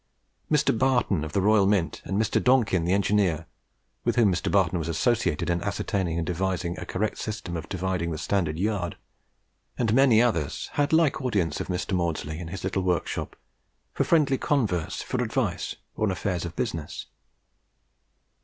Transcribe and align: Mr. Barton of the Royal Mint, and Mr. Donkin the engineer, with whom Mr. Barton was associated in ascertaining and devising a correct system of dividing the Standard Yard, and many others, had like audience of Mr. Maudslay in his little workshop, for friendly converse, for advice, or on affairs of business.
Mr. 0.51 0.75
Barton 0.75 1.23
of 1.23 1.33
the 1.33 1.41
Royal 1.43 1.67
Mint, 1.67 2.01
and 2.05 2.19
Mr. 2.19 2.43
Donkin 2.43 2.85
the 2.85 2.91
engineer, 2.91 3.45
with 4.03 4.15
whom 4.15 4.31
Mr. 4.33 4.51
Barton 4.51 4.79
was 4.79 4.87
associated 4.87 5.47
in 5.47 5.61
ascertaining 5.61 6.17
and 6.17 6.25
devising 6.25 6.75
a 6.79 6.87
correct 6.87 7.19
system 7.19 7.55
of 7.55 7.69
dividing 7.69 8.09
the 8.09 8.17
Standard 8.17 8.57
Yard, 8.57 8.97
and 9.77 9.93
many 9.93 10.19
others, 10.19 10.71
had 10.73 10.91
like 10.91 11.21
audience 11.21 11.59
of 11.61 11.67
Mr. 11.67 11.93
Maudslay 11.95 12.39
in 12.39 12.47
his 12.47 12.63
little 12.63 12.81
workshop, 12.81 13.35
for 13.93 14.03
friendly 14.03 14.39
converse, 14.39 15.03
for 15.03 15.21
advice, 15.23 15.75
or 15.95 16.05
on 16.07 16.11
affairs 16.11 16.45
of 16.45 16.55
business. 16.55 17.05